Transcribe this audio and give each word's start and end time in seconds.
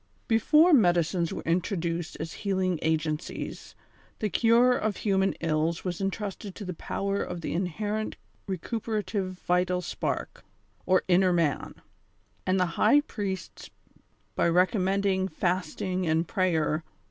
Before 0.27 0.73
medicines 0.73 1.31
were 1.31 1.43
introduced 1.43 2.17
as 2.19 2.33
healing 2.41 2.79
agencies, 2.81 3.75
the 4.17 4.31
cure 4.31 4.75
of 4.75 4.97
human 4.97 5.33
ills 5.41 5.85
was 5.85 6.01
entrusted 6.01 6.55
to 6.55 6.65
the 6.65 6.73
power 6.73 7.21
of 7.21 7.41
the 7.41 7.53
inherent 7.53 8.15
recuperative 8.47 9.33
vital 9.45 9.79
spark, 9.79 10.43
or 10.87 11.03
inner 11.07 11.31
man* 11.31 11.75
and 12.47 12.59
the 12.59 12.65
high 12.81 13.01
priests, 13.01 13.69
by 14.33 14.49
recommending 14.49 15.27
fasting 15.27 16.07
and 16.07 16.27
prayer. 16.27 16.83